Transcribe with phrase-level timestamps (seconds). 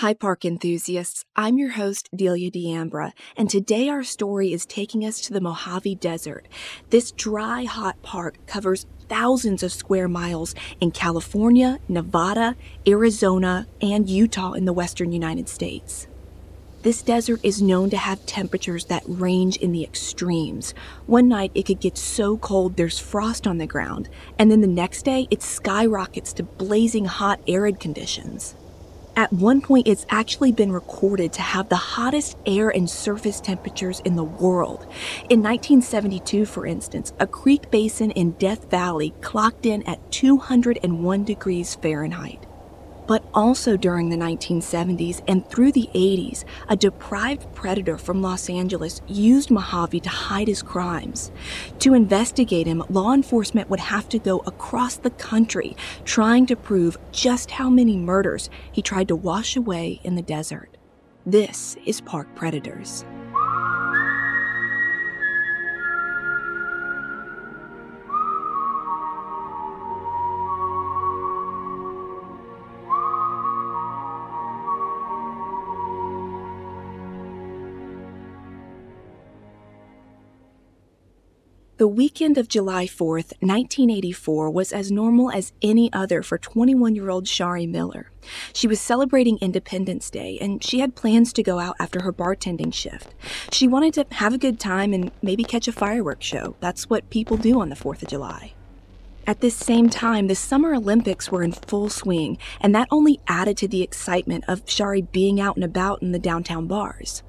[0.00, 1.26] Hi, park enthusiasts.
[1.36, 5.96] I'm your host, Delia D'Ambra, and today our story is taking us to the Mojave
[5.96, 6.48] Desert.
[6.88, 12.56] This dry, hot park covers thousands of square miles in California, Nevada,
[12.88, 16.06] Arizona, and Utah in the western United States.
[16.80, 20.72] This desert is known to have temperatures that range in the extremes.
[21.04, 24.08] One night it could get so cold there's frost on the ground,
[24.38, 28.54] and then the next day it skyrockets to blazing hot, arid conditions.
[29.16, 34.00] At one point, it's actually been recorded to have the hottest air and surface temperatures
[34.00, 34.82] in the world.
[35.28, 41.74] In 1972, for instance, a creek basin in Death Valley clocked in at 201 degrees
[41.74, 42.46] Fahrenheit.
[43.10, 49.02] But also during the 1970s and through the 80s, a deprived predator from Los Angeles
[49.08, 51.32] used Mojave to hide his crimes.
[51.80, 56.98] To investigate him, law enforcement would have to go across the country trying to prove
[57.10, 60.76] just how many murders he tried to wash away in the desert.
[61.26, 63.04] This is Park Predators.
[81.80, 87.08] The weekend of July 4th, 1984 was as normal as any other for 21 year
[87.08, 88.10] old Shari Miller.
[88.52, 92.74] She was celebrating Independence Day and she had plans to go out after her bartending
[92.74, 93.14] shift.
[93.50, 96.54] She wanted to have a good time and maybe catch a fireworks show.
[96.60, 98.52] That's what people do on the 4th of July.
[99.26, 103.56] At this same time, the Summer Olympics were in full swing, and that only added
[103.56, 107.22] to the excitement of Shari being out and about in the downtown bars.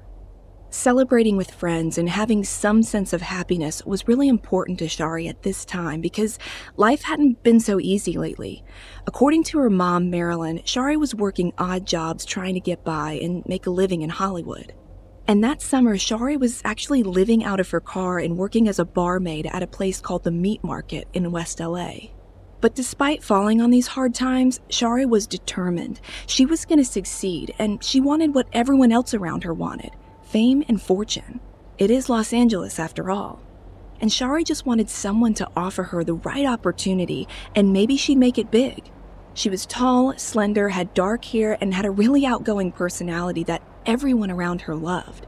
[0.72, 5.42] Celebrating with friends and having some sense of happiness was really important to Shari at
[5.42, 6.38] this time because
[6.78, 8.64] life hadn't been so easy lately.
[9.06, 13.46] According to her mom, Marilyn, Shari was working odd jobs trying to get by and
[13.46, 14.72] make a living in Hollywood.
[15.28, 18.86] And that summer, Shari was actually living out of her car and working as a
[18.86, 21.96] barmaid at a place called the Meat Market in West LA.
[22.62, 26.00] But despite falling on these hard times, Shari was determined.
[26.26, 29.90] She was going to succeed, and she wanted what everyone else around her wanted
[30.32, 31.40] fame and fortune.
[31.76, 33.42] It is Los Angeles after all.
[34.00, 38.38] And Shari just wanted someone to offer her the right opportunity and maybe she'd make
[38.38, 38.90] it big.
[39.34, 44.30] She was tall, slender, had dark hair, and had a really outgoing personality that everyone
[44.30, 45.26] around her loved.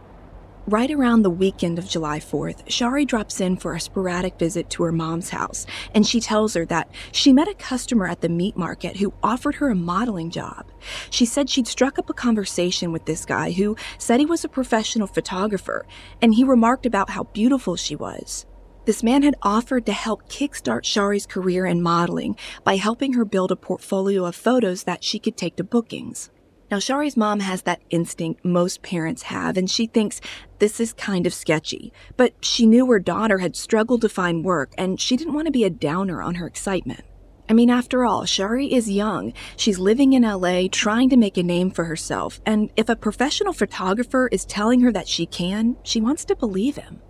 [0.67, 4.85] Right around the weekend of July 4th, Shari drops in for a sporadic visit to
[4.85, 8.57] her mom's house, and she tells her that she met a customer at the meat
[8.57, 10.65] market who offered her a modeling job.
[11.11, 14.49] She said she'd struck up a conversation with this guy who said he was a
[14.49, 15.85] professional photographer,
[16.23, 18.47] and he remarked about how beautiful she was.
[18.87, 23.53] This man had offered to help kickstart Shari's career in modeling by helping her build
[23.53, 26.31] a portfolio of photos that she could take to bookings.
[26.75, 30.21] Now, Shari's mom has that instinct most parents have, and she thinks
[30.59, 31.93] this is kind of sketchy.
[32.17, 35.53] But she knew her daughter had struggled to find work, and she didn't want to
[35.53, 37.05] be a downer on her excitement.
[37.49, 39.35] I mean, after all, Shari is young.
[39.57, 43.53] She's living in LA trying to make a name for herself, and if a professional
[43.53, 47.01] photographer is telling her that she can, she wants to believe him.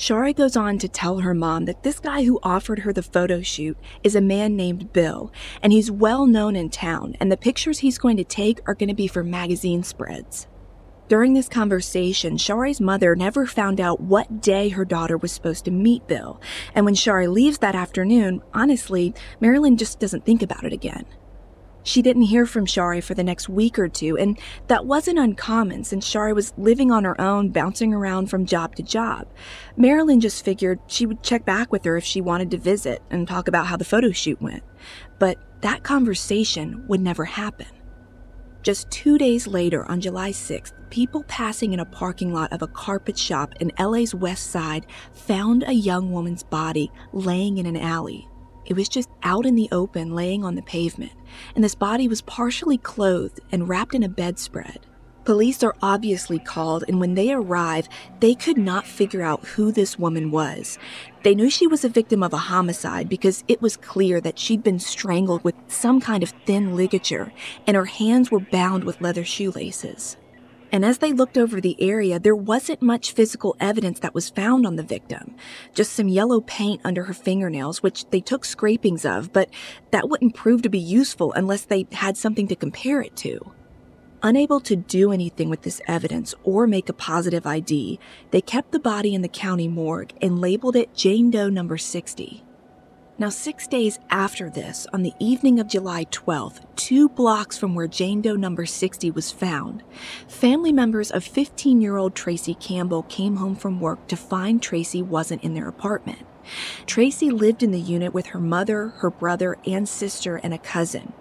[0.00, 3.42] Shari goes on to tell her mom that this guy who offered her the photo
[3.42, 5.30] shoot is a man named Bill,
[5.62, 8.88] and he's well known in town, and the pictures he's going to take are going
[8.88, 10.46] to be for magazine spreads.
[11.08, 15.70] During this conversation, Shari's mother never found out what day her daughter was supposed to
[15.70, 16.40] meet Bill,
[16.74, 21.04] and when Shari leaves that afternoon, honestly, Marilyn just doesn't think about it again.
[21.82, 25.84] She didn't hear from Shari for the next week or two, and that wasn't uncommon
[25.84, 29.26] since Shari was living on her own, bouncing around from job to job.
[29.76, 33.26] Marilyn just figured she would check back with her if she wanted to visit and
[33.26, 34.62] talk about how the photo shoot went.
[35.18, 37.66] But that conversation would never happen.
[38.62, 42.66] Just two days later, on July 6th, people passing in a parking lot of a
[42.66, 48.28] carpet shop in LA's west side found a young woman's body laying in an alley.
[48.70, 51.10] It was just out in the open, laying on the pavement,
[51.56, 54.86] and this body was partially clothed and wrapped in a bedspread.
[55.24, 57.88] Police are obviously called, and when they arrive,
[58.20, 60.78] they could not figure out who this woman was.
[61.24, 64.62] They knew she was a victim of a homicide because it was clear that she'd
[64.62, 67.32] been strangled with some kind of thin ligature,
[67.66, 70.16] and her hands were bound with leather shoelaces
[70.72, 74.66] and as they looked over the area, there wasn't much physical evidence that was found
[74.66, 75.34] on the victim.
[75.74, 79.50] Just some yellow paint under her fingernails, which they took scrapings of, but
[79.90, 83.52] that wouldn't prove to be useful unless they had something to compare it to.
[84.22, 87.98] Unable to do anything with this evidence or make a positive ID,
[88.30, 92.44] they kept the body in the county morgue and labeled it Jane Doe number 60.
[93.20, 97.86] Now, six days after this, on the evening of July 12th, two blocks from where
[97.86, 99.82] Jane Doe number 60 was found,
[100.26, 105.02] family members of 15 year old Tracy Campbell came home from work to find Tracy
[105.02, 106.20] wasn't in their apartment.
[106.86, 111.12] Tracy lived in the unit with her mother, her brother, and sister, and a cousin.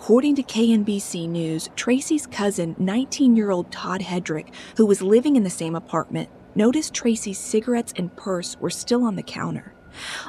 [0.00, 5.44] According to KNBC News, Tracy's cousin, 19 year old Todd Hedrick, who was living in
[5.44, 9.75] the same apartment, noticed Tracy's cigarettes and purse were still on the counter.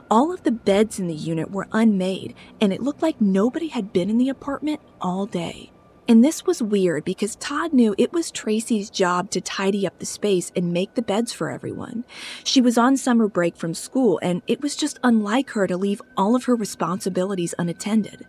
[0.09, 3.93] All of the beds in the unit were unmade, and it looked like nobody had
[3.93, 5.71] been in the apartment all day.
[6.09, 10.05] And this was weird because Todd knew it was Tracy's job to tidy up the
[10.05, 12.05] space and make the beds for everyone.
[12.45, 16.01] She was on summer break from school, and it was just unlike her to leave
[16.15, 18.25] all of her responsibilities unattended.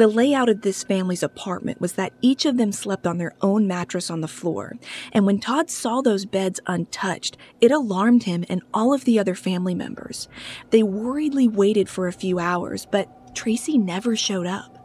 [0.00, 3.66] The layout of this family's apartment was that each of them slept on their own
[3.66, 4.78] mattress on the floor,
[5.12, 9.34] and when Todd saw those beds untouched, it alarmed him and all of the other
[9.34, 10.26] family members.
[10.70, 14.78] They worriedly waited for a few hours, but Tracy never showed up.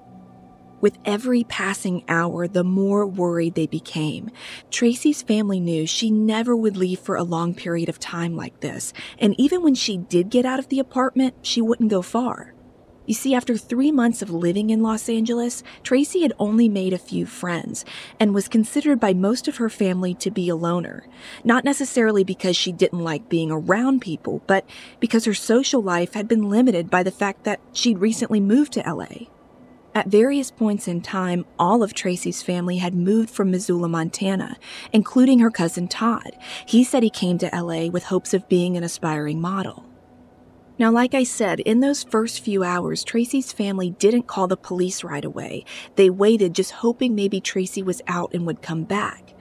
[0.81, 4.31] With every passing hour, the more worried they became.
[4.69, 8.91] Tracy's family knew she never would leave for a long period of time like this,
[9.17, 12.54] and even when she did get out of the apartment, she wouldn't go far.
[13.05, 16.97] You see, after three months of living in Los Angeles, Tracy had only made a
[16.97, 17.85] few friends
[18.19, 21.05] and was considered by most of her family to be a loner.
[21.43, 24.67] Not necessarily because she didn't like being around people, but
[24.99, 28.81] because her social life had been limited by the fact that she'd recently moved to
[28.81, 29.27] LA.
[29.93, 34.57] At various points in time, all of Tracy's family had moved from Missoula, Montana,
[34.91, 36.35] including her cousin Todd.
[36.65, 39.85] He said he came to LA with hopes of being an aspiring model.
[40.77, 45.05] Now, like I said, in those first few hours, Tracy's family didn't call the police
[45.05, 45.63] right away.
[45.95, 49.33] They waited, just hoping maybe Tracy was out and would come back.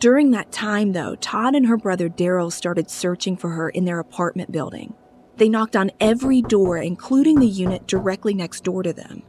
[0.00, 4.00] During that time, though, Todd and her brother Daryl started searching for her in their
[4.00, 4.94] apartment building.
[5.36, 9.22] They knocked on every door, including the unit directly next door to them.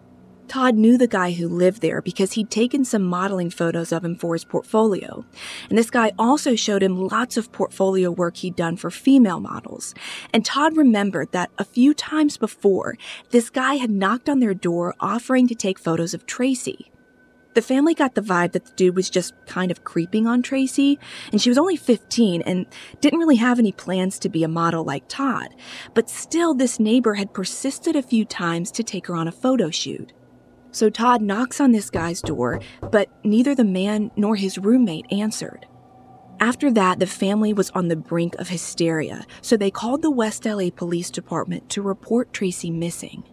[0.52, 4.18] Todd knew the guy who lived there because he'd taken some modeling photos of him
[4.18, 5.24] for his portfolio.
[5.70, 9.96] And this guy also showed him lots of portfolio work he'd done for female models.
[10.34, 12.98] And Todd remembered that a few times before,
[13.30, 16.92] this guy had knocked on their door offering to take photos of Tracy.
[17.54, 21.00] The family got the vibe that the dude was just kind of creeping on Tracy,
[21.32, 22.66] and she was only 15 and
[23.00, 25.56] didn't really have any plans to be a model like Todd.
[25.94, 29.70] But still, this neighbor had persisted a few times to take her on a photo
[29.70, 30.12] shoot.
[30.72, 35.68] So Todd knocks on this guy's door, but neither the man nor his roommate answered.
[36.40, 40.46] After that, the family was on the brink of hysteria, so they called the West
[40.46, 43.24] LA Police Department to report Tracy missing.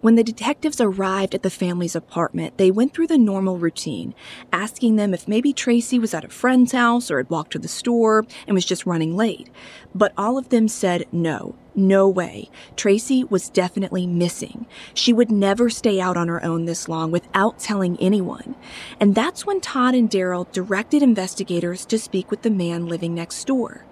[0.00, 4.14] When the detectives arrived at the family's apartment, they went through the normal routine,
[4.50, 7.68] asking them if maybe Tracy was at a friend's house or had walked to the
[7.68, 9.50] store and was just running late.
[9.94, 12.48] But all of them said no, no way.
[12.76, 14.64] Tracy was definitely missing.
[14.94, 18.56] She would never stay out on her own this long without telling anyone.
[19.00, 23.46] And that's when Todd and Daryl directed investigators to speak with the man living next
[23.46, 23.84] door.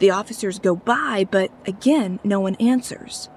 [0.00, 3.28] The officers go by, but again, no one answers.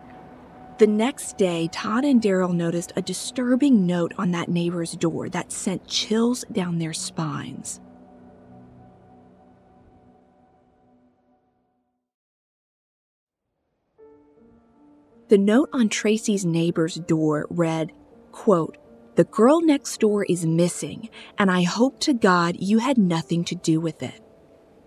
[0.77, 5.54] The next day, Todd and Daryl noticed a disturbing note on that neighbor's door that
[5.54, 7.80] sent chills down their spines.
[15.30, 17.94] The note on Tracy's neighbor's door read,
[18.33, 18.78] quote,
[19.16, 23.56] The girl next door is missing, and I hope to God you had nothing to
[23.56, 24.21] do with it.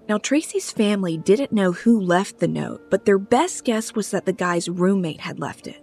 [0.08, 4.26] Now, Tracy's family didn't know who left the note, but their best guess was that
[4.26, 5.82] the guy's roommate had left it.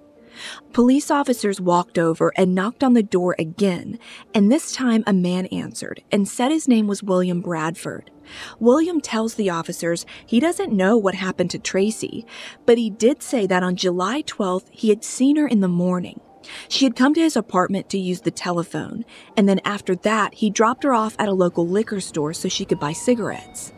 [0.73, 3.99] Police officers walked over and knocked on the door again,
[4.33, 8.11] and this time a man answered and said his name was William Bradford.
[8.59, 12.25] William tells the officers he doesn't know what happened to Tracy,
[12.65, 16.19] but he did say that on July 12th he had seen her in the morning.
[16.67, 20.49] She had come to his apartment to use the telephone, and then after that, he
[20.49, 23.73] dropped her off at a local liquor store so she could buy cigarettes.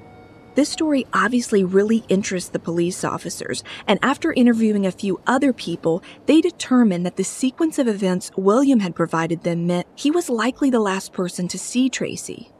[0.57, 6.01] This story obviously really interests the police officers, and after interviewing a few other people,
[6.25, 10.71] they determined that the sequence of events William had provided them meant he was likely
[10.71, 12.51] the last person to see Tracy.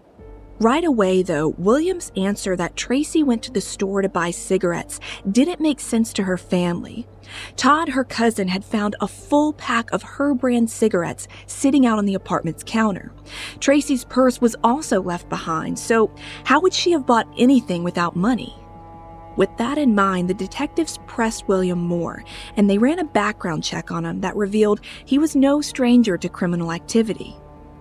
[0.60, 5.00] Right away, though, Williams' answer that Tracy went to the store to buy cigarettes
[5.32, 7.08] didn't make sense to her family.
[7.56, 12.06] Todd, her cousin, had found a full pack of her brand cigarettes sitting out on
[12.06, 13.12] the apartment's counter.
[13.60, 16.10] Tracy's purse was also left behind, so
[16.44, 18.56] how would she have bought anything without money?
[19.36, 22.24] With that in mind, the detectives pressed William more,
[22.56, 26.28] and they ran a background check on him that revealed he was no stranger to
[26.28, 27.38] criminal activity.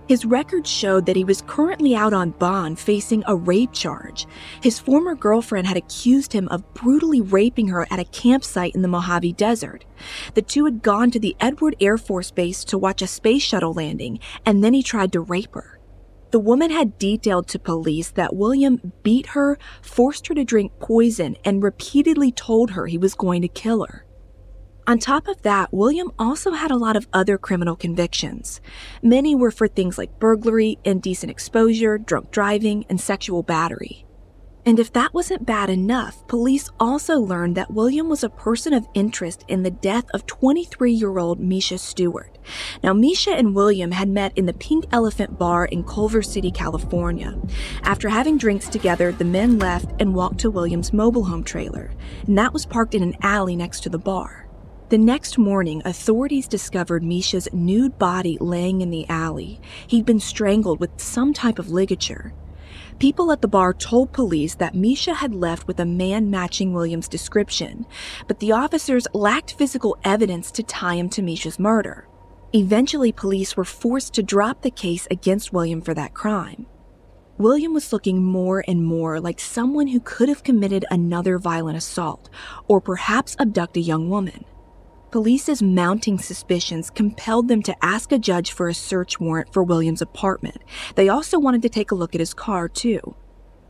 [0.07, 4.25] His records showed that he was currently out on bond facing a rape charge.
[4.61, 8.87] His former girlfriend had accused him of brutally raping her at a campsite in the
[8.87, 9.83] Mojave Desert.
[10.33, 13.73] The two had gone to the Edward Air Force Base to watch a space shuttle
[13.73, 15.77] landing, and then he tried to rape her.
[16.31, 21.35] The woman had detailed to police that William beat her, forced her to drink poison,
[21.43, 24.06] and repeatedly told her he was going to kill her.
[24.87, 28.61] On top of that, William also had a lot of other criminal convictions.
[29.03, 34.05] Many were for things like burglary, indecent exposure, drunk driving, and sexual battery.
[34.65, 38.87] And if that wasn't bad enough, police also learned that William was a person of
[38.93, 42.37] interest in the death of 23 year old Misha Stewart.
[42.81, 47.37] Now, Misha and William had met in the Pink Elephant Bar in Culver City, California.
[47.83, 51.91] After having drinks together, the men left and walked to William's mobile home trailer,
[52.25, 54.46] and that was parked in an alley next to the bar.
[54.89, 59.59] The next morning, authorities discovered Misha's nude body laying in the alley.
[59.85, 62.33] He'd been strangled with some type of ligature.
[62.97, 67.09] People at the bar told police that Misha had left with a man matching William's
[67.09, 67.85] description,
[68.29, 72.07] but the officers lacked physical evidence to tie him to Misha's murder.
[72.53, 76.65] Eventually, police were forced to drop the case against William for that crime.
[77.37, 82.29] William was looking more and more like someone who could have committed another violent assault,
[82.69, 84.45] or perhaps abduct a young woman.
[85.11, 90.01] Police's mounting suspicions compelled them to ask a judge for a search warrant for William's
[90.01, 90.61] apartment.
[90.95, 93.15] They also wanted to take a look at his car, too.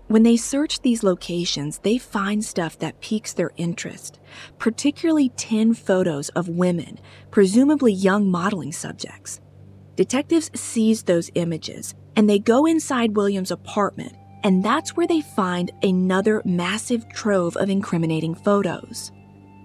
[0.08, 4.20] When they search these locations, they find stuff that piques their interest,
[4.58, 6.98] particularly 10 photos of women,
[7.30, 9.40] presumably young modeling subjects.
[9.96, 14.14] Detectives seize those images and they go inside William's apartment,
[14.44, 19.12] and that's where they find another massive trove of incriminating photos.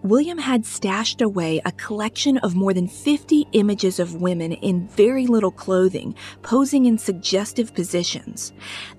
[0.03, 5.29] William had stashed away a collection of more than 50 images of women in very
[5.29, 8.53] little clothing, posing in suggestive positions.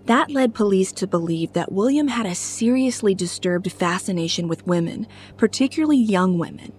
[0.06, 5.06] That led police to believe that William had a seriously disturbed fascination with women,
[5.36, 6.72] particularly young women.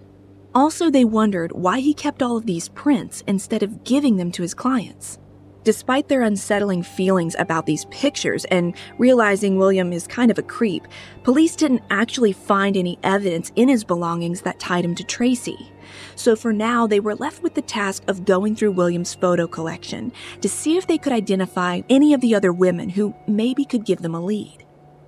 [0.55, 4.41] Also, they wondered why he kept all of these prints instead of giving them to
[4.41, 5.19] his clients.
[5.65, 10.87] Despite their unsettling feelings about these pictures and realizing William is kind of a creep,
[11.23, 15.71] police didn't actually find any evidence in his belongings that tied him to Tracy.
[16.15, 20.13] So for now, they were left with the task of going through William's photo collection
[20.41, 24.03] to see if they could identify any of the other women who maybe could give
[24.03, 24.63] them a lead.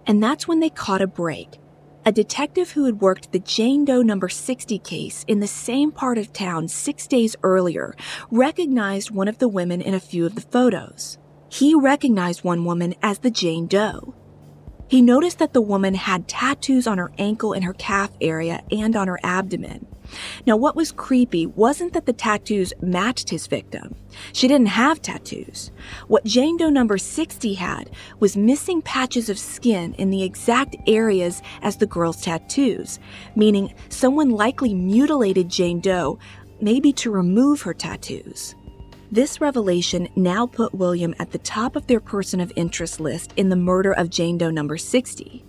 [0.07, 1.59] And that's when they caught a break
[2.07, 6.17] a detective who had worked the Jane Doe number 60 case in the same part
[6.17, 7.97] of town six days earlier
[8.31, 11.17] recognized one of the women in a few of the photos.
[11.49, 14.15] He recognized one woman as the Jane Doe.
[14.87, 18.95] He noticed that the woman had tattoos on her ankle and her calf area and
[18.95, 19.85] on her abdomen.
[20.45, 23.95] Now, what was creepy wasn't that the tattoos matched his victim.
[24.33, 25.71] She didn't have tattoos.
[26.07, 31.41] What Jane Doe number 60 had was missing patches of skin in the exact areas
[31.61, 32.99] as the girl's tattoos,
[33.35, 36.19] meaning someone likely mutilated Jane Doe,
[36.61, 38.55] maybe to remove her tattoos.
[39.11, 43.47] This revelation now put William at the top of their person of interest list in
[43.47, 45.45] the murder of Jane Doe number 60.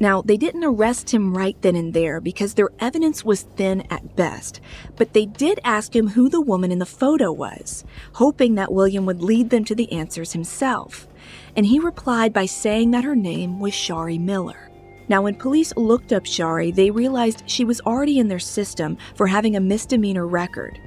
[0.00, 4.16] Now, they didn't arrest him right then and there because their evidence was thin at
[4.16, 4.60] best,
[4.96, 7.84] but they did ask him who the woman in the photo was,
[8.14, 11.06] hoping that William would lead them to the answers himself.
[11.54, 14.70] And he replied by saying that her name was Shari Miller.
[15.08, 19.26] Now, when police looked up Shari, they realized she was already in their system for
[19.26, 20.80] having a misdemeanor record.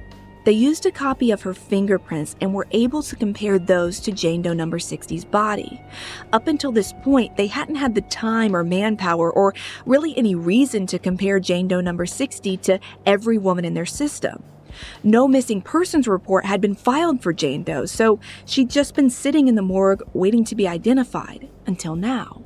[0.46, 4.42] They used a copy of her fingerprints and were able to compare those to Jane
[4.42, 5.82] Doe number 60's body.
[6.32, 9.54] Up until this point, they hadn't had the time or manpower or
[9.86, 14.44] really any reason to compare Jane Doe number 60 to every woman in their system.
[15.02, 19.48] No missing persons report had been filed for Jane Doe, so she'd just been sitting
[19.48, 22.44] in the morgue waiting to be identified until now.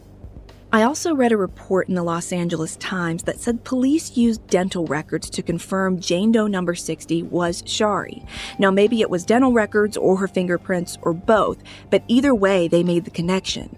[0.73, 4.87] I also read a report in the Los Angeles Times that said police used dental
[4.87, 8.25] records to confirm Jane Doe number 60 was Shari.
[8.57, 11.59] Now, maybe it was dental records or her fingerprints or both,
[11.91, 13.77] but either way, they made the connection.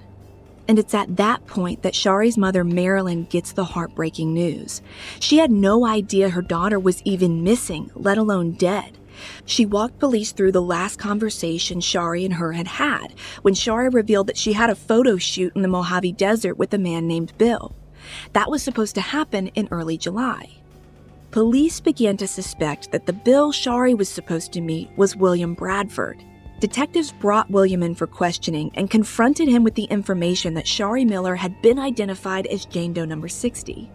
[0.69, 4.83] And it's at that point that Shari's mother, Marilyn, gets the heartbreaking news.
[5.19, 8.99] She had no idea her daughter was even missing, let alone dead.
[9.45, 14.27] She walked police through the last conversation Shari and her had had when Shari revealed
[14.29, 17.75] that she had a photo shoot in the Mojave Desert with a man named Bill.
[18.33, 20.51] That was supposed to happen in early July.
[21.31, 26.23] Police began to suspect that the Bill Shari was supposed to meet was William Bradford.
[26.63, 31.35] Detectives brought William in for questioning and confronted him with the information that Shari Miller
[31.35, 33.91] had been identified as Jane Doe number 60.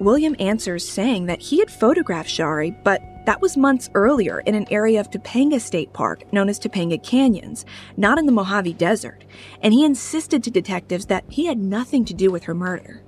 [0.00, 4.66] William answers saying that he had photographed Shari, but that was months earlier in an
[4.70, 7.64] area of Topanga State Park known as Topanga Canyons,
[7.96, 9.24] not in the Mojave Desert,
[9.62, 13.02] and he insisted to detectives that he had nothing to do with her murder.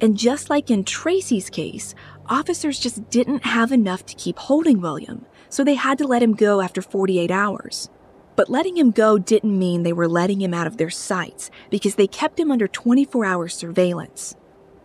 [0.00, 1.94] And just like in Tracy's case,
[2.26, 6.34] officers just didn't have enough to keep holding William, so they had to let him
[6.34, 7.88] go after 48 hours.
[8.36, 11.96] But letting him go didn't mean they were letting him out of their sights because
[11.96, 14.34] they kept him under 24 hour surveillance.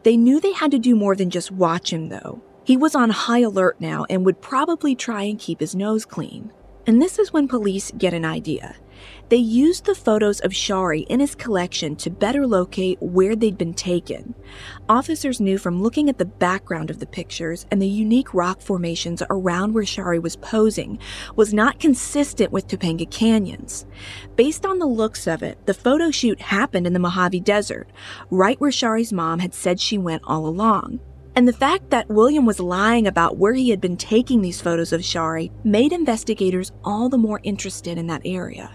[0.03, 2.41] They knew they had to do more than just watch him, though.
[2.63, 6.51] He was on high alert now and would probably try and keep his nose clean.
[6.85, 8.75] And this is when police get an idea.
[9.29, 13.73] They used the photos of Shari in his collection to better locate where they'd been
[13.73, 14.35] taken.
[14.87, 19.21] Officers knew from looking at the background of the pictures and the unique rock formations
[19.29, 20.97] around where Shari was posing
[21.35, 23.85] was not consistent with Topanga Canyons.
[24.37, 27.89] Based on the looks of it, the photo shoot happened in the Mojave Desert,
[28.31, 31.01] right where Shari's mom had said she went all along.
[31.35, 34.93] And the fact that William was lying about where he had been taking these photos
[34.93, 38.71] of Shari made investigators all the more interested in that area.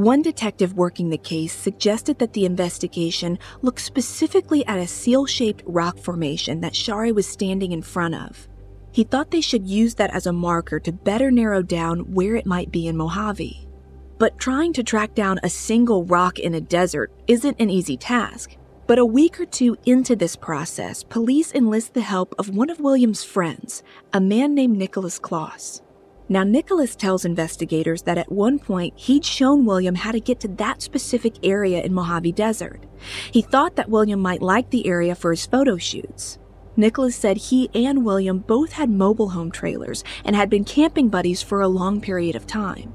[0.00, 5.62] One detective working the case suggested that the investigation look specifically at a seal shaped
[5.66, 8.48] rock formation that Shari was standing in front of.
[8.92, 12.46] He thought they should use that as a marker to better narrow down where it
[12.46, 13.68] might be in Mojave.
[14.16, 18.56] But trying to track down a single rock in a desert isn't an easy task.
[18.86, 22.80] But a week or two into this process, police enlist the help of one of
[22.80, 23.82] William's friends,
[24.14, 25.82] a man named Nicholas Kloss.
[26.32, 30.48] Now, Nicholas tells investigators that at one point he'd shown William how to get to
[30.48, 32.86] that specific area in Mojave Desert.
[33.32, 36.38] He thought that William might like the area for his photo shoots.
[36.76, 41.42] Nicholas said he and William both had mobile home trailers and had been camping buddies
[41.42, 42.94] for a long period of time.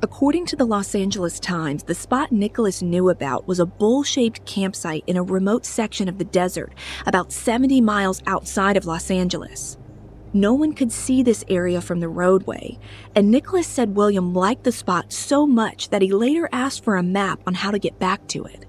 [0.00, 4.46] According to the Los Angeles Times, the spot Nicholas knew about was a bowl shaped
[4.46, 6.72] campsite in a remote section of the desert,
[7.06, 9.78] about 70 miles outside of Los Angeles.
[10.32, 12.78] No one could see this area from the roadway,
[13.14, 17.02] and Nicholas said William liked the spot so much that he later asked for a
[17.02, 18.66] map on how to get back to it.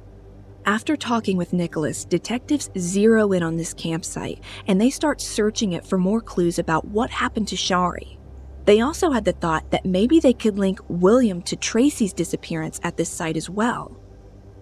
[0.66, 5.86] After talking with Nicholas, detectives zero in on this campsite and they start searching it
[5.86, 8.20] for more clues about what happened to Shari.
[8.66, 12.98] They also had the thought that maybe they could link William to Tracy's disappearance at
[12.98, 13.99] this site as well.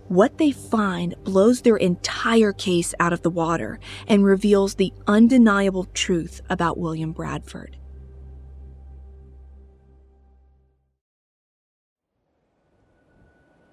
[0.08, 5.86] What they find blows their entire case out of the water and reveals the undeniable
[5.94, 7.78] truth about William Bradford.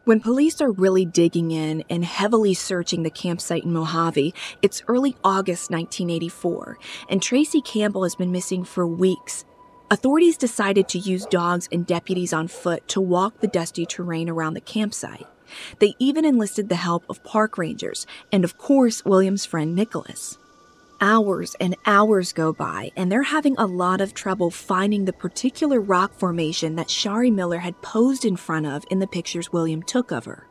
[0.04, 5.16] When police are really digging in and heavily searching the campsite in Mojave, it's early
[5.24, 6.78] August 1984,
[7.08, 9.44] and Tracy Campbell has been missing for weeks
[9.90, 14.54] Authorities decided to use dogs and deputies on foot to walk the dusty terrain around
[14.54, 15.26] the campsite.
[15.78, 20.38] They even enlisted the help of park rangers and, of course, William's friend Nicholas.
[21.00, 25.80] Hours and hours go by, and they're having a lot of trouble finding the particular
[25.80, 30.10] rock formation that Shari Miller had posed in front of in the pictures William took
[30.10, 30.46] of her.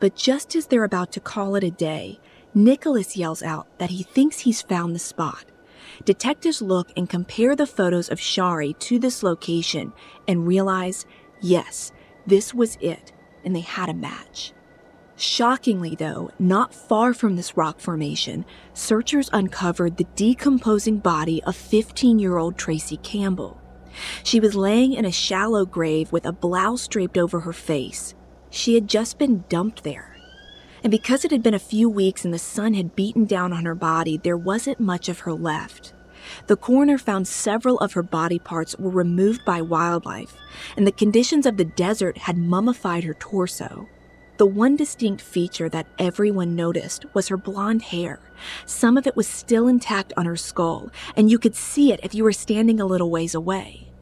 [0.00, 2.20] But just as they're about to call it a day,
[2.54, 5.46] Nicholas yells out that he thinks he's found the spot.
[6.04, 9.92] Detectives look and compare the photos of Shari to this location
[10.28, 11.06] and realize,
[11.40, 11.92] yes,
[12.26, 13.12] this was it,
[13.44, 14.52] and they had a match.
[15.16, 22.18] Shockingly, though, not far from this rock formation, searchers uncovered the decomposing body of 15
[22.18, 23.60] year old Tracy Campbell.
[24.24, 28.14] She was laying in a shallow grave with a blouse draped over her face.
[28.50, 30.14] She had just been dumped there
[30.84, 33.64] and because it had been a few weeks and the sun had beaten down on
[33.64, 35.94] her body, there wasn't much of her left.
[36.46, 40.36] The coroner found several of her body parts were removed by wildlife,
[40.76, 43.88] and the conditions of the desert had mummified her torso.
[44.36, 48.18] The one distinct feature that everyone noticed was her blonde hair.
[48.66, 52.14] Some of it was still intact on her skull, and you could see it if
[52.14, 53.92] you were standing a little ways away.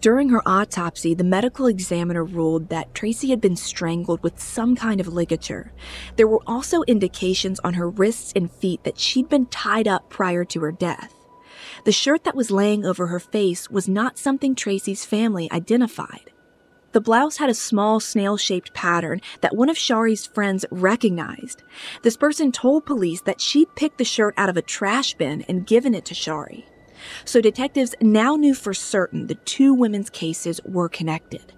[0.00, 5.00] During her autopsy, the medical examiner ruled that Tracy had been strangled with some kind
[5.00, 5.72] of ligature.
[6.16, 10.44] There were also indications on her wrists and feet that she'd been tied up prior
[10.44, 11.15] to her death.
[11.86, 16.32] The shirt that was laying over her face was not something Tracy's family identified.
[16.90, 21.62] The blouse had a small snail shaped pattern that one of Shari's friends recognized.
[22.02, 25.66] This person told police that she'd picked the shirt out of a trash bin and
[25.66, 26.66] given it to Shari
[27.24, 31.52] so detectives now knew for certain the two women's cases were connected.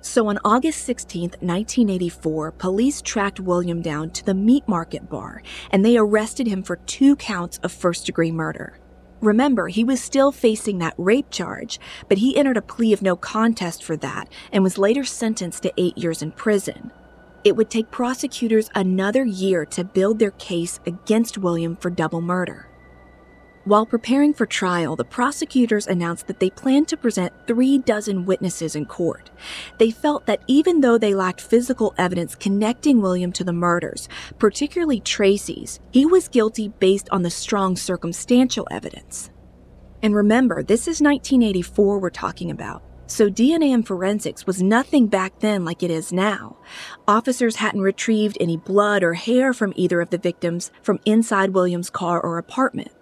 [0.00, 5.84] So on August 16, 1984, police tracked William down to the meat market bar and
[5.84, 8.78] they arrested him for two counts of first degree murder.
[9.20, 13.16] Remember, he was still facing that rape charge, but he entered a plea of no
[13.16, 16.90] contest for that and was later sentenced to eight years in prison.
[17.42, 22.68] It would take prosecutors another year to build their case against William for double murder.
[23.66, 28.76] While preparing for trial, the prosecutors announced that they planned to present three dozen witnesses
[28.76, 29.28] in court.
[29.78, 35.00] They felt that even though they lacked physical evidence connecting William to the murders, particularly
[35.00, 39.30] Tracy's, he was guilty based on the strong circumstantial evidence.
[40.00, 42.84] And remember, this is 1984 we're talking about.
[43.08, 46.56] So DNA and forensics was nothing back then like it is now.
[47.08, 51.90] Officers hadn't retrieved any blood or hair from either of the victims from inside William's
[51.90, 52.92] car or apartment.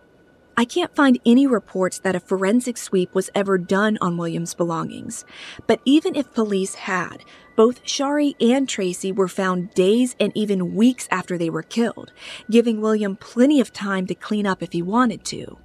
[0.56, 5.24] I can't find any reports that a forensic sweep was ever done on William's belongings.
[5.66, 7.24] But even if police had,
[7.56, 12.12] both Shari and Tracy were found days and even weeks after they were killed,
[12.50, 15.58] giving William plenty of time to clean up if he wanted to.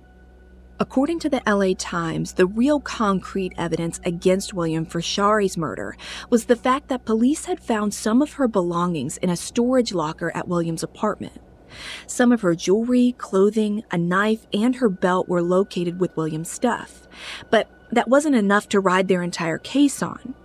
[0.80, 5.98] According to the LA Times, the real concrete evidence against William for Shari's murder
[6.32, 10.32] was the fact that police had found some of her belongings in a storage locker
[10.34, 11.42] at William's apartment.
[12.08, 17.08] Some of her jewelry, clothing, a knife, and her belt were located with William's stuff.
[17.50, 20.36] But that wasn't enough to ride their entire case on.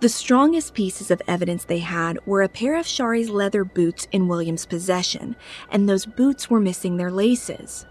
[0.00, 4.26] The strongest pieces of evidence they had were a pair of Shari's leather boots in
[4.26, 5.36] William's possession,
[5.70, 7.86] and those boots were missing their laces.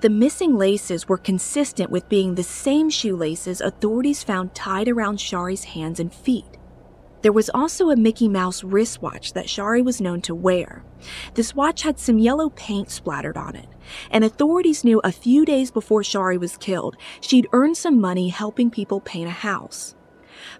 [0.00, 5.64] The missing laces were consistent with being the same shoelaces authorities found tied around Shari's
[5.64, 6.56] hands and feet.
[7.22, 10.82] There was also a Mickey Mouse wristwatch that Shari was known to wear.
[11.34, 13.68] This watch had some yellow paint splattered on it,
[14.10, 18.70] and authorities knew a few days before Shari was killed, she'd earned some money helping
[18.70, 19.94] people paint a house.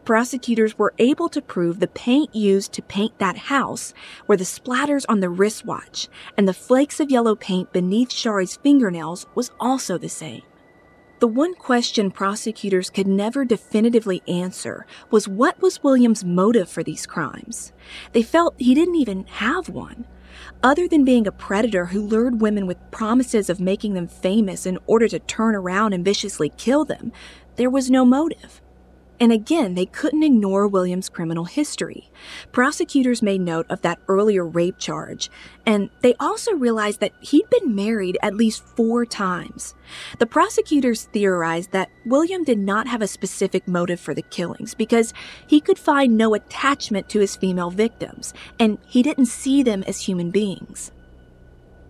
[0.05, 3.95] Prosecutors were able to prove the paint used to paint that house
[4.27, 9.27] were the splatters on the wristwatch, and the flakes of yellow paint beneath Shari's fingernails
[9.35, 10.43] was also the same.
[11.21, 17.05] The one question prosecutors could never definitively answer was what was William's motive for these
[17.05, 17.75] crimes?
[18.13, 20.07] They felt he didn't even have one.
[20.63, 24.79] Other than being a predator who lured women with promises of making them famous in
[24.87, 27.13] order to turn around and viciously kill them,
[27.57, 28.60] there was no motive.
[29.21, 32.11] And again, they couldn't ignore William's criminal history.
[32.53, 35.31] Prosecutors made note of that earlier rape charge,
[35.67, 39.75] and they also realized that he'd been married at least four times.
[40.19, 45.13] The prosecutors theorized that William did not have a specific motive for the killings because
[45.47, 50.01] he could find no attachment to his female victims, and he didn't see them as
[50.01, 50.93] human beings.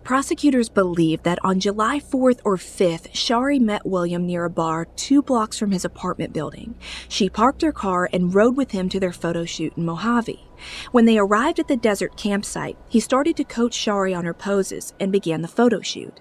[0.03, 5.21] Prosecutors believe that on July 4th or 5th, Shari met William near a bar two
[5.21, 6.73] blocks from his apartment building.
[7.07, 10.47] She parked her car and rode with him to their photo shoot in Mojave.
[10.91, 14.93] When they arrived at the desert campsite, he started to coach Shari on her poses
[14.99, 16.19] and began the photo shoot.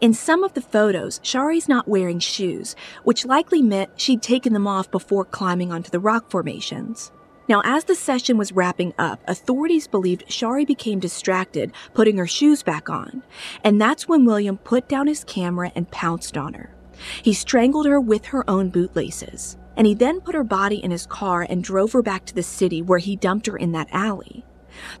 [0.00, 4.68] In some of the photos, Shari's not wearing shoes, which likely meant she'd taken them
[4.68, 7.10] off before climbing onto the rock formations.
[7.48, 12.62] Now, as the session was wrapping up, authorities believed Shari became distracted, putting her shoes
[12.62, 13.22] back on.
[13.64, 16.74] And that's when William put down his camera and pounced on her.
[17.22, 19.56] He strangled her with her own bootlaces.
[19.78, 22.42] And he then put her body in his car and drove her back to the
[22.42, 24.44] city where he dumped her in that alley.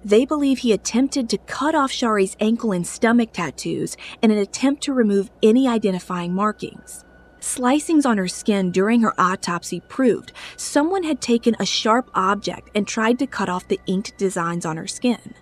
[0.04, 4.82] They believe he attempted to cut off Shari's ankle and stomach tattoos in an attempt
[4.84, 7.04] to remove any identifying markings.
[7.48, 12.86] Slicings on her skin during her autopsy proved someone had taken a sharp object and
[12.86, 15.32] tried to cut off the inked designs on her skin.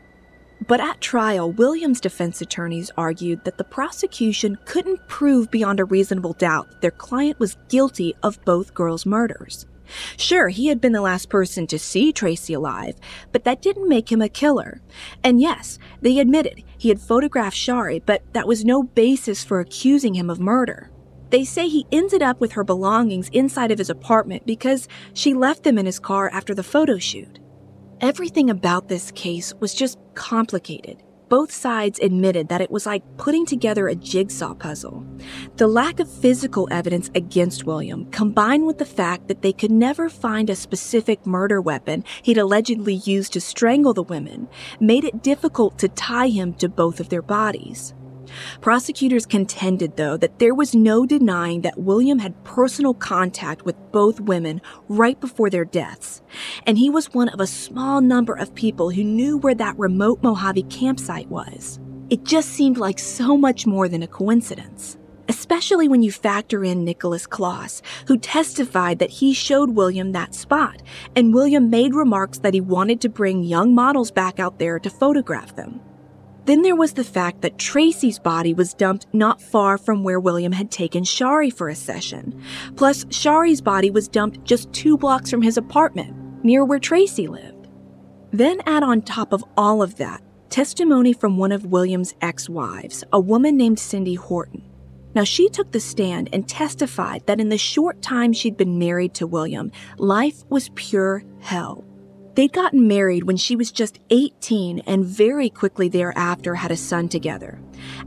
[0.69, 6.35] But at trial, Williams' defense attorneys argued that the prosecution couldn't prove beyond a reasonable
[6.35, 9.67] doubt that their client was guilty of both girls' murders.
[10.17, 12.95] Sure, he had been the last person to see Tracy alive,
[13.33, 14.81] but that didn't make him a killer.
[15.25, 20.15] And yes, they admitted he had photographed Shari, but that was no basis for accusing
[20.15, 20.93] him of murder.
[21.31, 25.65] They say he ended up with her belongings inside of his apartment because she left
[25.65, 27.39] them in his car after the photo shoot.
[28.01, 31.03] Everything about this case was just complicated.
[31.29, 35.05] Both sides admitted that it was like putting together a jigsaw puzzle.
[35.57, 40.09] The lack of physical evidence against William, combined with the fact that they could never
[40.09, 44.47] find a specific murder weapon he'd allegedly used to strangle the women,
[44.79, 47.93] made it difficult to tie him to both of their bodies.
[48.61, 54.21] Prosecutors contended, though, that there was no denying that William had personal contact with both
[54.21, 56.23] women right before their deaths,
[56.67, 60.23] and he was one of a small number of people who knew where that remote
[60.23, 61.79] Mojave campsite was.
[62.09, 64.97] It just seemed like so much more than a coincidence
[65.29, 70.83] especially when you factor in Nicholas Kloss, who testified that he showed William that spot,
[71.15, 74.91] and William made remarks that he wanted to bring young models back out there to
[74.91, 75.81] photograph them.
[76.47, 80.53] Then there was the fact that Tracy's body was dumped not far from where William
[80.53, 82.41] had taken Shari for a session.
[82.77, 87.67] Plus, Shari's body was dumped just two blocks from his apartment, near where Tracy lived.
[88.31, 93.03] Then add on top of all of that, testimony from one of William's ex wives,
[93.13, 94.63] a woman named Cindy Horton.
[95.17, 99.15] Now, she took the stand and testified that in the short time she'd been married
[99.15, 101.86] to William, life was pure hell.
[102.37, 107.09] They'd gotten married when she was just 18 and very quickly thereafter had a son
[107.09, 107.59] together.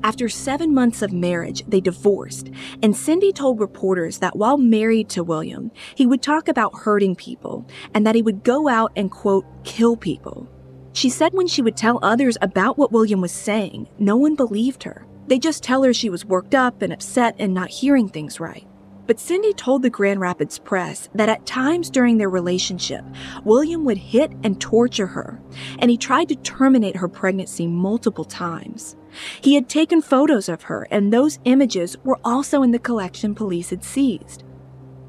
[0.04, 2.52] After seven months of marriage, they divorced,
[2.84, 7.68] and Cindy told reporters that while married to William, he would talk about hurting people
[7.96, 10.48] and that he would go out and, quote, kill people.
[10.94, 14.84] She said when she would tell others about what William was saying, no one believed
[14.84, 15.08] her.
[15.26, 18.69] They just tell her she was worked up and upset and not hearing things right.
[19.10, 23.04] But Cindy told the Grand Rapids Press that at times during their relationship,
[23.44, 25.42] William would hit and torture her,
[25.80, 28.96] and he tried to terminate her pregnancy multiple times.
[29.42, 33.72] He had taken photos of her, and those images were also in the collection police
[33.72, 34.44] had seized.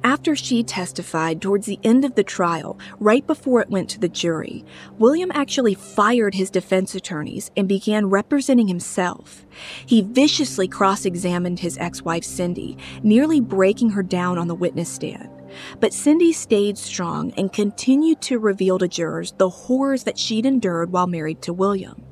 [0.03, 4.09] After she testified towards the end of the trial, right before it went to the
[4.09, 4.65] jury,
[4.99, 9.45] William actually fired his defense attorneys and began representing himself.
[9.85, 14.89] He viciously cross examined his ex wife Cindy, nearly breaking her down on the witness
[14.89, 15.29] stand.
[15.81, 20.93] But Cindy stayed strong and continued to reveal to jurors the horrors that she'd endured
[20.93, 22.03] while married to William.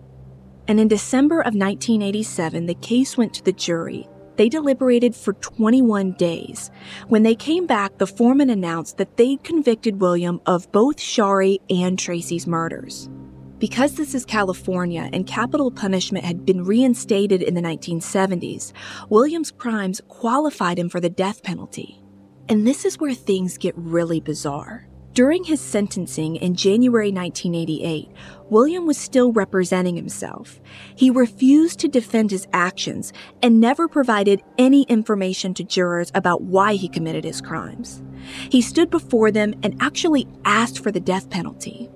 [0.66, 4.06] And in December of 1987, the case went to the jury,
[4.38, 6.70] they deliberated for 21 days.
[7.08, 11.98] When they came back, the foreman announced that they'd convicted William of both Shari and
[11.98, 13.10] Tracy's murders.
[13.58, 18.72] Because this is California and capital punishment had been reinstated in the 1970s,
[19.10, 22.00] William's crimes qualified him for the death penalty.
[22.48, 24.87] And this is where things get really bizarre.
[25.18, 28.08] During his sentencing in January 1988,
[28.50, 30.60] William was still representing himself.
[30.94, 36.74] He refused to defend his actions and never provided any information to jurors about why
[36.74, 38.00] he committed his crimes.
[38.48, 41.90] He stood before them and actually asked for the death penalty.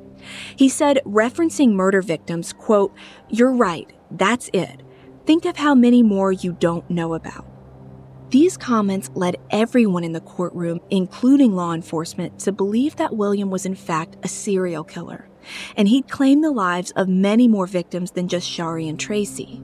[0.57, 2.93] He said, referencing murder victims, quote,
[3.29, 4.83] You're right, that's it.
[5.27, 7.52] Think of how many more you don't know about.
[8.33, 13.67] These comments led everyone in the courtroom, including law enforcement, to believe that William was
[13.67, 15.29] in fact a serial killer,
[15.77, 19.63] and he'd claimed the lives of many more victims than just Shari and Tracy.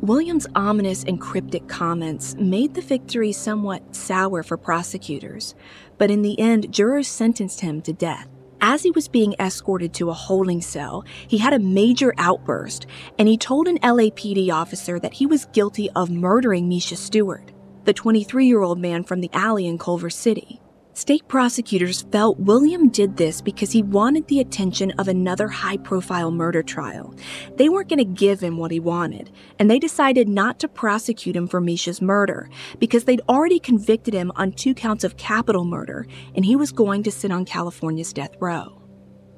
[0.00, 5.56] William's ominous and cryptic comments made the victory somewhat sour for prosecutors,
[5.98, 8.28] but in the end, jurors sentenced him to death.
[8.60, 12.86] As he was being escorted to a holding cell, he had a major outburst
[13.18, 17.52] and he told an LAPD officer that he was guilty of murdering Misha Stewart
[17.84, 20.60] the 23 year old man from the alley in Culver City.
[20.94, 26.30] State prosecutors felt William did this because he wanted the attention of another high profile
[26.30, 27.14] murder trial.
[27.56, 31.34] They weren't going to give him what he wanted, and they decided not to prosecute
[31.34, 36.06] him for Misha's murder because they'd already convicted him on two counts of capital murder,
[36.34, 38.81] and he was going to sit on California's death row.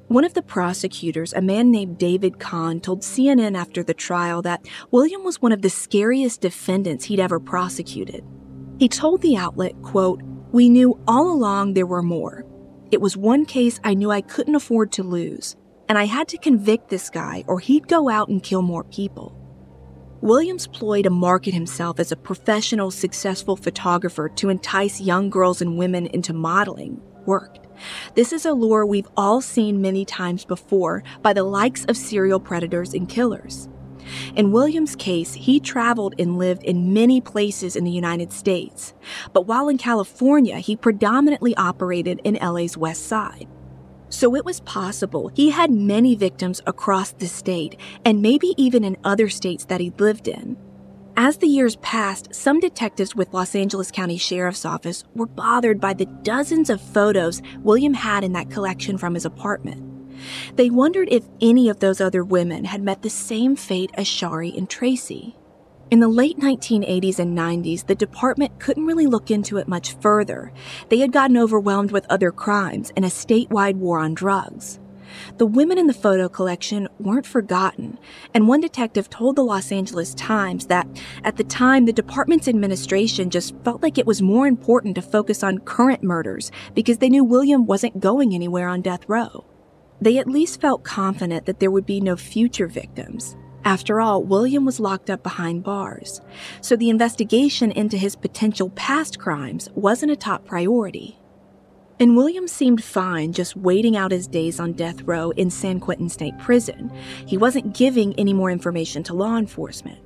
[0.07, 4.63] One of the prosecutors, a man named David Kahn, told CNN after the trial that
[4.91, 8.23] William was one of the scariest defendants he'd ever prosecuted.
[8.77, 12.45] He told the outlet, quote, We knew all along there were more.
[12.91, 15.55] It was one case I knew I couldn't afford to lose,
[15.89, 19.35] and I had to convict this guy or he'd go out and kill more people.
[20.21, 25.79] Williams' ploy to market himself as a professional, successful photographer to entice young girls and
[25.79, 27.64] women into modeling worked.
[28.13, 32.39] This is a lure we've all seen many times before by the likes of serial
[32.39, 33.69] predators and killers.
[34.35, 38.93] In William's case, he traveled and lived in many places in the United States,
[39.33, 43.47] but while in California, he predominantly operated in LA's West Side.
[44.09, 48.97] So it was possible he had many victims across the state and maybe even in
[49.03, 50.57] other states that he lived in.
[51.17, 55.93] As the years passed, some detectives with Los Angeles County Sheriff's Office were bothered by
[55.93, 59.81] the dozens of photos William had in that collection from his apartment.
[60.57, 64.51] They wondered if any of those other women had met the same fate as Shari
[64.57, 65.37] and Tracy.
[65.89, 70.51] In the late 1980s and 90s, the department couldn't really look into it much further.
[70.89, 74.79] They had gotten overwhelmed with other crimes and a statewide war on drugs.
[75.37, 77.97] The women in the photo collection weren't forgotten,
[78.33, 80.87] and one detective told the Los Angeles Times that
[81.23, 85.43] at the time the department's administration just felt like it was more important to focus
[85.43, 89.45] on current murders because they knew William wasn't going anywhere on death row.
[90.01, 93.35] They at least felt confident that there would be no future victims.
[93.63, 96.21] After all, William was locked up behind bars,
[96.61, 101.17] so the investigation into his potential past crimes wasn't a top priority.
[101.97, 106.09] And William seemed fine just waiting out his days on death row in San Quentin
[106.09, 106.91] State Prison.
[107.25, 109.99] He wasn't giving any more information to law enforcement.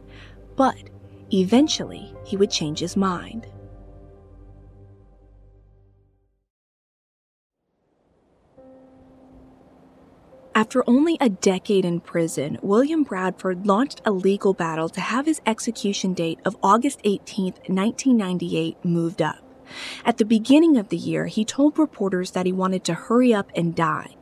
[0.56, 0.78] But
[1.34, 3.48] eventually, he would change his mind.
[10.54, 15.42] After only a decade in prison, William Bradford launched a legal battle to have his
[15.46, 19.49] execution date of August 18, 1998, moved up.
[20.06, 23.52] At the beginning of the year, he told reporters that he wanted to hurry up
[23.56, 24.16] and die.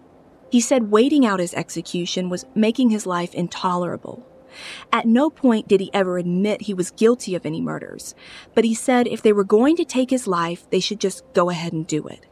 [0.49, 4.25] He said waiting out his execution was making his life intolerable.
[4.91, 8.15] At no point did he ever admit he was guilty of any murders,
[8.55, 11.49] but he said if they were going to take his life, they should just go
[11.49, 12.25] ahead and do it.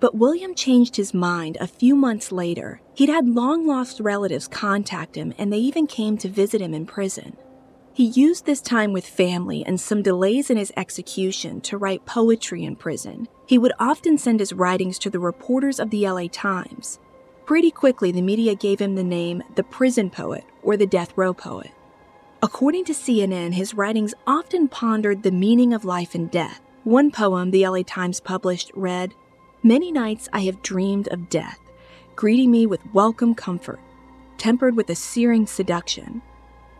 [0.00, 2.80] But William changed his mind a few months later.
[2.94, 6.86] He'd had long lost relatives contact him, and they even came to visit him in
[6.86, 7.36] prison.
[7.94, 12.64] He used this time with family and some delays in his execution to write poetry
[12.64, 13.28] in prison.
[13.44, 16.98] He would often send his writings to the reporters of the LA Times.
[17.44, 21.34] Pretty quickly, the media gave him the name the prison poet or the death row
[21.34, 21.70] poet.
[22.42, 26.62] According to CNN, his writings often pondered the meaning of life and death.
[26.84, 29.12] One poem the LA Times published read,
[29.62, 31.60] Many nights I have dreamed of death,
[32.16, 33.80] greeting me with welcome comfort,
[34.38, 36.22] tempered with a searing seduction.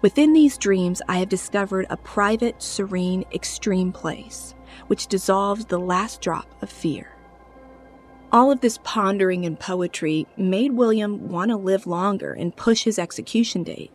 [0.03, 4.53] Within these dreams, I have discovered a private, serene, extreme place,
[4.89, 7.09] which dissolves the last drop of fear.
[8.33, 12.99] All of this pondering and poetry made William want to live longer and push his
[12.99, 13.93] execution date.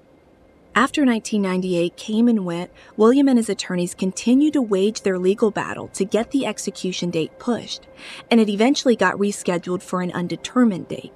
[0.74, 5.90] After 1998 came and went, William and his attorneys continued to wage their legal battle
[5.90, 7.88] to get the execution date pushed,
[8.32, 11.12] and it eventually got rescheduled for an undetermined date.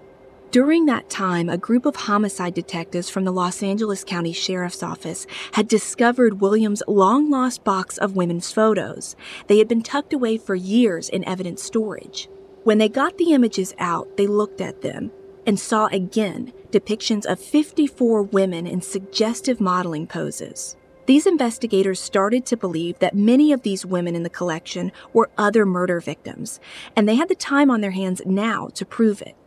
[0.51, 5.25] During that time, a group of homicide detectives from the Los Angeles County Sheriff's Office
[5.53, 9.15] had discovered William's long lost box of women's photos.
[9.47, 12.27] They had been tucked away for years in evidence storage.
[12.65, 15.11] When they got the images out, they looked at them
[15.47, 20.75] and saw again depictions of 54 women in suggestive modeling poses.
[21.05, 25.65] These investigators started to believe that many of these women in the collection were other
[25.65, 26.59] murder victims,
[26.93, 29.37] and they had the time on their hands now to prove it.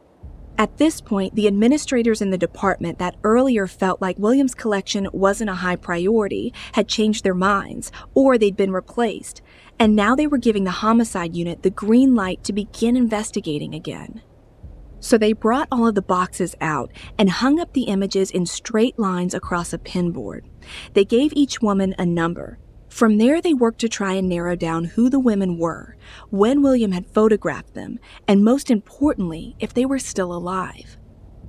[0.56, 5.50] At this point, the administrators in the department that earlier felt like Williams' collection wasn't
[5.50, 9.42] a high priority had changed their minds, or they'd been replaced,
[9.80, 14.22] and now they were giving the homicide unit the green light to begin investigating again.
[15.00, 18.96] So they brought all of the boxes out and hung up the images in straight
[18.96, 20.44] lines across a pinboard.
[20.92, 22.58] They gave each woman a number.
[22.94, 25.96] From there, they worked to try and narrow down who the women were,
[26.30, 30.96] when William had photographed them, and most importantly, if they were still alive.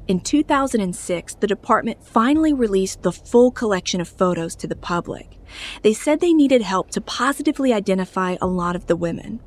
[0.07, 5.37] In 2006, the department finally released the full collection of photos to the public.
[5.83, 9.39] They said they needed help to positively identify a lot of the women.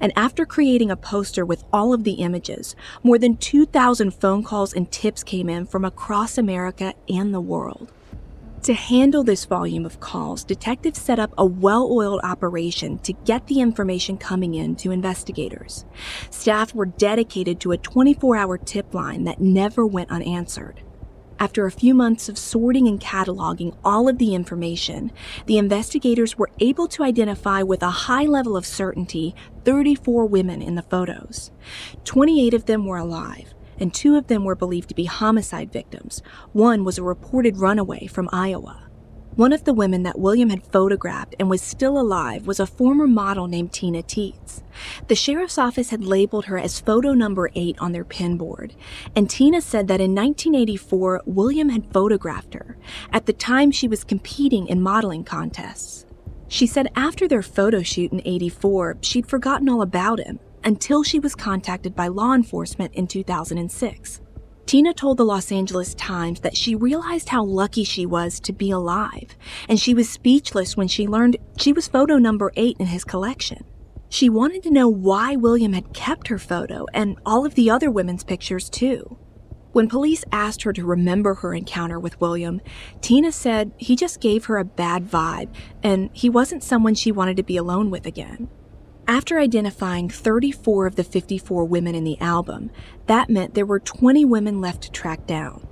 [0.00, 4.72] And after creating a poster with all of the images, more than 2,000 phone calls
[4.72, 7.92] and tips came in from across America and the world.
[8.64, 13.46] To handle this volume of calls, detectives set up a well oiled operation to get
[13.46, 15.84] the information coming in to investigators.
[16.30, 20.80] Staff were dedicated to a 24 hour tip line that never went unanswered.
[21.38, 25.12] After a few months of sorting and cataloging all of the information,
[25.44, 29.34] the investigators were able to identify with a high level of certainty
[29.66, 31.50] 34 women in the photos.
[32.04, 36.22] 28 of them were alive, and two of them were believed to be homicide victims.
[36.52, 38.84] One was a reported runaway from Iowa.
[39.36, 43.08] One of the women that William had photographed and was still alive was a former
[43.08, 44.62] model named Tina Teets.
[45.08, 48.76] The sheriff's office had labeled her as photo number 8 on their pin board,
[49.16, 52.76] and Tina said that in 1984, William had photographed her.
[53.10, 56.06] At the time, she was competing in modeling contests.
[56.46, 61.18] She said after their photo shoot in 84, she'd forgotten all about him until she
[61.18, 64.20] was contacted by law enforcement in 2006.
[64.66, 68.70] Tina told the Los Angeles Times that she realized how lucky she was to be
[68.70, 69.36] alive,
[69.68, 73.64] and she was speechless when she learned she was photo number eight in his collection.
[74.08, 77.90] She wanted to know why William had kept her photo and all of the other
[77.90, 79.18] women's pictures, too.
[79.72, 82.60] When police asked her to remember her encounter with William,
[83.00, 87.36] Tina said he just gave her a bad vibe and he wasn't someone she wanted
[87.38, 88.48] to be alone with again.
[89.06, 92.70] After identifying 34 of the 54 women in the album,
[93.06, 95.66] that meant there were 20 women left to track down.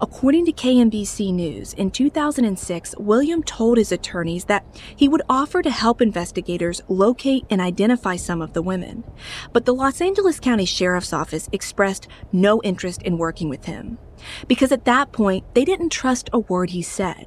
[0.00, 4.64] According to KMBC News, in 2006, William told his attorneys that
[4.96, 9.04] he would offer to help investigators locate and identify some of the women.
[9.52, 13.98] But the Los Angeles County Sheriff's Office expressed no interest in working with him.
[14.46, 17.26] Because at that point, they didn't trust a word he said.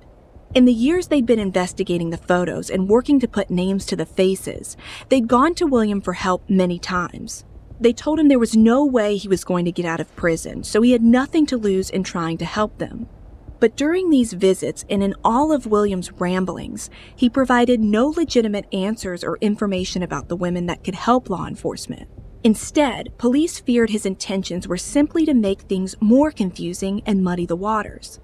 [0.54, 4.06] In the years they'd been investigating the photos and working to put names to the
[4.06, 4.76] faces,
[5.08, 7.46] they'd gone to William for help many times.
[7.80, 10.66] They told him there was no way he was going to get out of prison,
[10.66, 13.08] so he had nothing to lose in trying to help them.
[13.62, 19.24] But during these visits and in all of William's ramblings, he provided no legitimate answers
[19.24, 22.10] or information about the women that could help law enforcement.
[22.44, 27.56] Instead, police feared his intentions were simply to make things more confusing and muddy the
[27.56, 28.20] waters.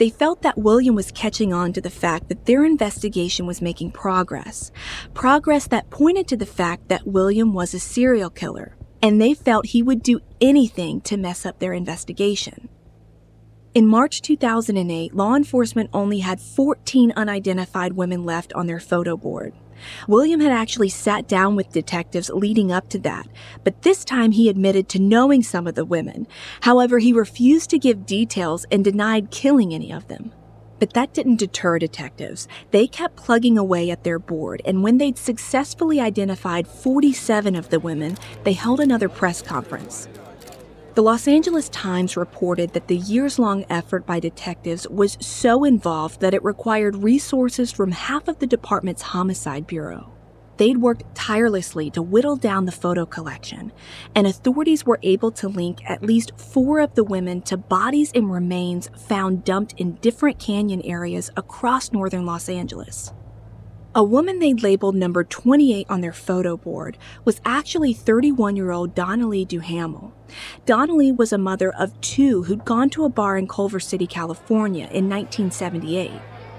[0.00, 3.90] They felt that William was catching on to the fact that their investigation was making
[3.90, 4.72] progress,
[5.12, 9.66] progress that pointed to the fact that William was a serial killer, and they felt
[9.66, 12.70] he would do anything to mess up their investigation.
[13.74, 19.52] In March 2008, law enforcement only had 14 unidentified women left on their photo board.
[20.08, 23.26] William had actually sat down with detectives leading up to that,
[23.64, 26.26] but this time he admitted to knowing some of the women.
[26.62, 30.32] However, he refused to give details and denied killing any of them.
[30.78, 32.48] But that didn't deter detectives.
[32.70, 37.78] They kept plugging away at their board, and when they'd successfully identified 47 of the
[37.80, 40.08] women, they held another press conference.
[40.94, 46.20] The Los Angeles Times reported that the years long effort by detectives was so involved
[46.20, 50.10] that it required resources from half of the department's homicide bureau.
[50.56, 53.70] They'd worked tirelessly to whittle down the photo collection,
[54.16, 58.30] and authorities were able to link at least four of the women to bodies and
[58.30, 63.12] remains found dumped in different canyon areas across northern Los Angeles.
[63.92, 68.94] A woman they'd labeled number 28 on their photo board was actually 31 year old
[68.94, 70.12] Donnalee Duhamel.
[70.64, 74.84] Donnalee was a mother of two who'd gone to a bar in Culver City, California
[74.92, 76.12] in 1978.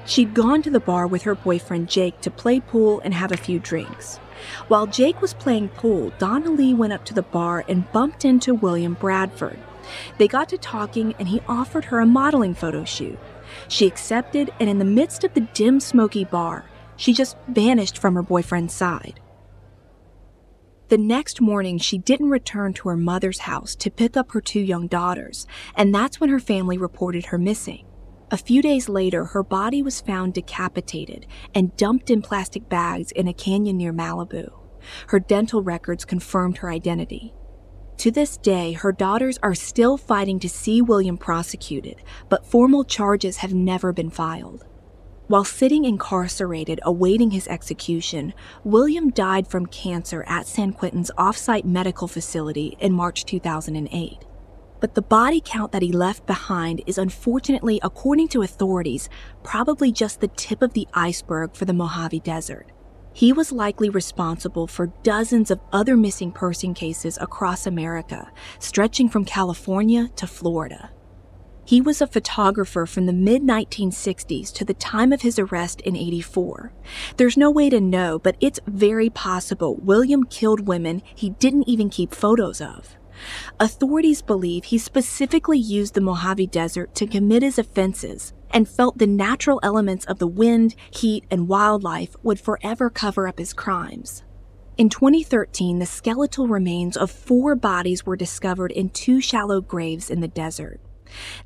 [0.05, 3.37] She'd gone to the bar with her boyfriend Jake to play pool and have a
[3.37, 4.17] few drinks.
[4.67, 8.95] While Jake was playing pool, Donnalee went up to the bar and bumped into William
[8.95, 9.59] Bradford.
[10.17, 13.17] They got to talking and he offered her a modeling photo shoot.
[13.69, 16.65] She accepted, and in the midst of the dim, smoky bar,
[17.01, 19.19] she just vanished from her boyfriend's side.
[20.89, 24.59] The next morning, she didn't return to her mother's house to pick up her two
[24.59, 27.87] young daughters, and that's when her family reported her missing.
[28.29, 31.25] A few days later, her body was found decapitated
[31.55, 34.51] and dumped in plastic bags in a canyon near Malibu.
[35.07, 37.33] Her dental records confirmed her identity.
[37.97, 43.37] To this day, her daughters are still fighting to see William prosecuted, but formal charges
[43.37, 44.65] have never been filed.
[45.31, 48.33] While sitting incarcerated awaiting his execution,
[48.65, 54.25] William died from cancer at San Quentin's offsite medical facility in March 2008.
[54.81, 59.07] But the body count that he left behind is unfortunately, according to authorities,
[59.41, 62.69] probably just the tip of the iceberg for the Mojave Desert.
[63.13, 68.29] He was likely responsible for dozens of other missing person cases across America,
[68.59, 70.91] stretching from California to Florida.
[71.71, 75.95] He was a photographer from the mid 1960s to the time of his arrest in
[75.95, 76.73] 84.
[77.15, 81.89] There's no way to know, but it's very possible William killed women he didn't even
[81.89, 82.97] keep photos of.
[83.57, 89.07] Authorities believe he specifically used the Mojave Desert to commit his offenses and felt the
[89.07, 94.23] natural elements of the wind, heat, and wildlife would forever cover up his crimes.
[94.75, 100.19] In 2013, the skeletal remains of four bodies were discovered in two shallow graves in
[100.19, 100.81] the desert.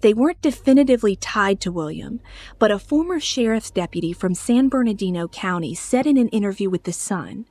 [0.02, 2.22] They weren't definitively tied to William,
[2.60, 6.94] but a former sheriff's deputy from San Bernardino County said in an interview with The
[6.94, 7.46] Sun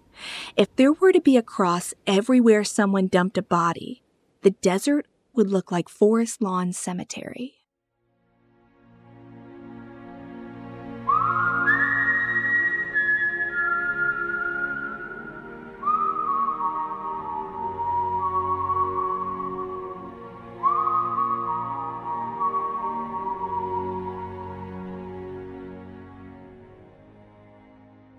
[0.56, 4.02] if there were to be a cross everywhere someone dumped a body,
[4.42, 7.63] the desert would look like Forest Lawn Cemetery.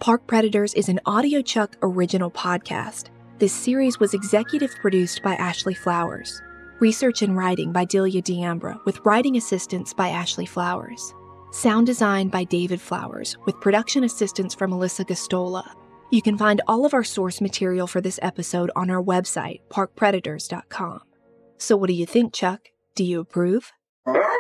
[0.06, 3.06] Park Predators is an audiochuck original podcast.
[3.40, 6.44] This series was executive produced by Ashley Flowers.
[6.80, 11.12] Research and writing by Delia D'Ambra, with writing assistance by Ashley Flowers.
[11.50, 15.68] Sound design by David Flowers, with production assistance from Melissa Gastola.
[16.12, 21.00] You can find all of our source material for this episode on our website, parkpredators.com.
[21.58, 22.68] So, what do you think, Chuck?
[22.94, 23.72] Do you approve?